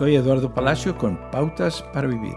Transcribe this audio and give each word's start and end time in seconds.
Soy 0.00 0.16
Eduardo 0.16 0.54
Palacio 0.54 0.96
con 0.96 1.18
Pautas 1.30 1.82
para 1.92 2.08
Vivir. 2.08 2.34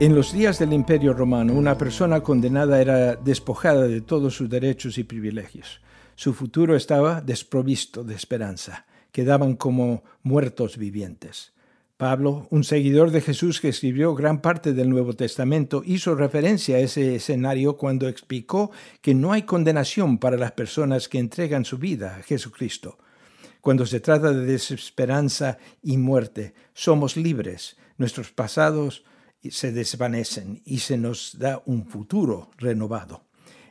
En 0.00 0.14
los 0.14 0.32
días 0.32 0.58
del 0.58 0.72
Imperio 0.72 1.12
Romano, 1.12 1.52
una 1.52 1.76
persona 1.76 2.22
condenada 2.22 2.80
era 2.80 3.16
despojada 3.16 3.86
de 3.86 4.00
todos 4.00 4.34
sus 4.34 4.48
derechos 4.48 4.96
y 4.96 5.04
privilegios. 5.04 5.82
Su 6.14 6.32
futuro 6.32 6.74
estaba 6.74 7.20
desprovisto 7.20 8.02
de 8.02 8.14
esperanza. 8.14 8.86
Quedaban 9.12 9.56
como 9.56 10.04
muertos 10.22 10.78
vivientes. 10.78 11.52
Pablo, 11.98 12.46
un 12.48 12.64
seguidor 12.64 13.10
de 13.10 13.20
Jesús 13.20 13.60
que 13.60 13.68
escribió 13.68 14.14
gran 14.14 14.40
parte 14.40 14.72
del 14.72 14.88
Nuevo 14.88 15.12
Testamento, 15.12 15.82
hizo 15.84 16.14
referencia 16.14 16.76
a 16.76 16.80
ese 16.80 17.16
escenario 17.16 17.76
cuando 17.76 18.08
explicó 18.08 18.70
que 19.02 19.14
no 19.14 19.32
hay 19.32 19.42
condenación 19.42 20.16
para 20.16 20.38
las 20.38 20.52
personas 20.52 21.10
que 21.10 21.18
entregan 21.18 21.66
su 21.66 21.76
vida 21.76 22.16
a 22.16 22.22
Jesucristo. 22.22 22.96
Cuando 23.62 23.86
se 23.86 24.00
trata 24.00 24.32
de 24.32 24.44
desesperanza 24.44 25.56
y 25.84 25.96
muerte, 25.96 26.52
somos 26.74 27.16
libres. 27.16 27.76
Nuestros 27.96 28.32
pasados 28.32 29.04
se 29.48 29.70
desvanecen 29.70 30.60
y 30.64 30.80
se 30.80 30.98
nos 30.98 31.38
da 31.38 31.62
un 31.64 31.86
futuro 31.86 32.50
renovado. 32.58 33.22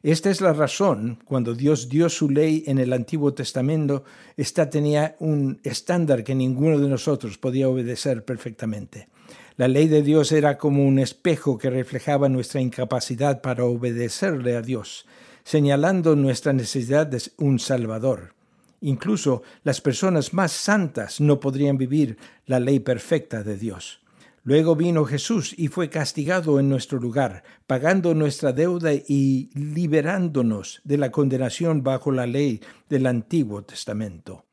Esta 0.01 0.29
es 0.29 0.39
la 0.39 0.53
razón, 0.53 1.19
cuando 1.25 1.53
Dios 1.53 1.89
dio 1.89 2.07
su 2.07 2.29
ley 2.29 2.63
en 2.67 2.79
el 2.79 2.93
Antiguo 2.93 3.33
Testamento, 3.33 4.05
esta 4.37 4.69
tenía 4.69 5.17
un 5.19 5.59
estándar 5.63 6.23
que 6.23 6.35
ninguno 6.35 6.79
de 6.79 6.87
nosotros 6.87 7.37
podía 7.37 7.67
obedecer 7.67 8.23
perfectamente. 8.23 9.09
La 9.57 9.67
ley 9.67 9.89
de 9.89 10.03
Dios 10.03 10.31
era 10.31 10.57
como 10.57 10.87
un 10.87 10.99
espejo 10.99 11.57
que 11.57 11.69
reflejaba 11.69 12.29
nuestra 12.29 12.61
incapacidad 12.61 13.41
para 13.41 13.65
obedecerle 13.65 14.55
a 14.55 14.61
Dios, 14.61 15.05
señalando 15.43 16.15
nuestra 16.15 16.53
necesidad 16.53 17.05
de 17.07 17.21
un 17.37 17.59
Salvador. 17.59 18.40
Incluso 18.81 19.43
las 19.63 19.79
personas 19.79 20.33
más 20.33 20.51
santas 20.51 21.21
no 21.21 21.39
podrían 21.39 21.77
vivir 21.77 22.17
la 22.45 22.59
ley 22.59 22.79
perfecta 22.79 23.43
de 23.43 23.55
Dios. 23.55 24.01
Luego 24.43 24.75
vino 24.75 25.05
Jesús 25.05 25.53
y 25.55 25.67
fue 25.67 25.89
castigado 25.89 26.59
en 26.59 26.67
nuestro 26.67 26.99
lugar, 26.99 27.43
pagando 27.67 28.15
nuestra 28.15 28.53
deuda 28.53 28.91
y 28.93 29.51
liberándonos 29.53 30.81
de 30.83 30.97
la 30.97 31.11
condenación 31.11 31.83
bajo 31.83 32.11
la 32.11 32.25
ley 32.25 32.59
del 32.89 33.05
Antiguo 33.05 33.63
Testamento. 33.63 34.45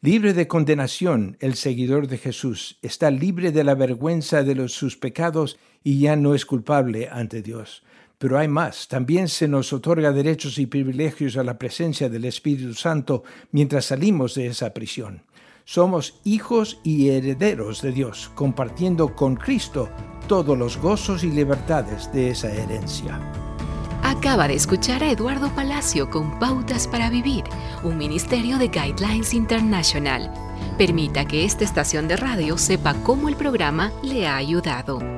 Libre 0.00 0.32
de 0.32 0.48
condenación, 0.48 1.36
el 1.38 1.54
seguidor 1.54 2.08
de 2.08 2.18
Jesús 2.18 2.78
está 2.82 3.12
libre 3.12 3.52
de 3.52 3.62
la 3.62 3.76
vergüenza 3.76 4.42
de 4.42 4.56
los, 4.56 4.72
sus 4.72 4.96
pecados 4.96 5.56
y 5.84 6.00
ya 6.00 6.16
no 6.16 6.34
es 6.34 6.44
culpable 6.44 7.08
ante 7.08 7.40
Dios. 7.40 7.84
Pero 8.18 8.36
hay 8.36 8.48
más, 8.48 8.88
también 8.88 9.28
se 9.28 9.46
nos 9.46 9.72
otorga 9.72 10.10
derechos 10.10 10.58
y 10.58 10.66
privilegios 10.66 11.36
a 11.36 11.44
la 11.44 11.56
presencia 11.56 12.08
del 12.08 12.24
Espíritu 12.24 12.74
Santo 12.74 13.22
mientras 13.52 13.86
salimos 13.86 14.34
de 14.34 14.48
esa 14.48 14.74
prisión. 14.74 15.22
Somos 15.64 16.20
hijos 16.24 16.80
y 16.82 17.10
herederos 17.10 17.82
de 17.82 17.92
Dios, 17.92 18.30
compartiendo 18.34 19.14
con 19.14 19.36
Cristo 19.36 19.88
todos 20.26 20.58
los 20.58 20.78
gozos 20.78 21.22
y 21.22 21.30
libertades 21.30 22.10
de 22.12 22.30
esa 22.30 22.50
herencia. 22.52 23.20
Acaba 24.02 24.48
de 24.48 24.54
escuchar 24.54 25.04
a 25.04 25.10
Eduardo 25.10 25.54
Palacio 25.54 26.08
con 26.08 26.38
Pautas 26.38 26.88
para 26.88 27.10
Vivir, 27.10 27.44
un 27.84 27.98
ministerio 27.98 28.58
de 28.58 28.68
Guidelines 28.68 29.34
International. 29.34 30.32
Permita 30.78 31.26
que 31.26 31.44
esta 31.44 31.64
estación 31.64 32.08
de 32.08 32.16
radio 32.16 32.56
sepa 32.56 32.94
cómo 33.02 33.28
el 33.28 33.36
programa 33.36 33.92
le 34.02 34.26
ha 34.26 34.36
ayudado. 34.36 35.17